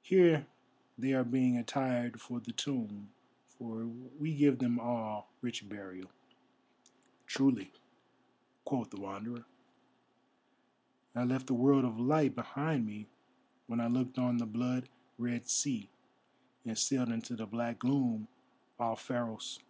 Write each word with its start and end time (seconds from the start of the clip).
Here 0.00 0.46
they 0.96 1.12
are 1.12 1.22
being 1.22 1.58
attired 1.58 2.18
for 2.18 2.40
the 2.40 2.50
tomb, 2.52 3.10
for 3.46 3.84
we 3.86 4.34
give 4.34 4.58
them 4.58 4.80
all 4.80 5.28
rich 5.42 5.68
burial." 5.68 6.08
"Truly," 7.26 7.70
quoth 8.64 8.88
the 8.88 8.98
Wanderer, 9.02 9.44
"I 11.14 11.24
left 11.24 11.46
the 11.46 11.52
world 11.52 11.84
of 11.84 12.00
Light 12.00 12.34
behind 12.34 12.86
me 12.86 13.06
when 13.66 13.80
I 13.82 13.86
looked 13.86 14.18
on 14.18 14.38
the 14.38 14.46
blood 14.46 14.88
red 15.18 15.46
sea 15.46 15.90
and 16.64 16.78
sailed 16.78 17.10
into 17.10 17.36
the 17.36 17.44
black 17.44 17.80
gloom 17.80 18.28
off 18.78 19.02
Pharos. 19.02 19.60